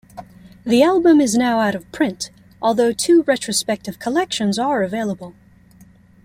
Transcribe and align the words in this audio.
The 0.65 0.81
album 0.81 1.21
is 1.21 1.35
now 1.37 1.59
out 1.59 1.75
of 1.75 1.91
print, 1.91 2.31
although 2.59 2.91
two 2.91 3.21
retrospective 3.27 3.99
collections 3.99 4.57
are 4.57 4.81
available. 4.81 5.35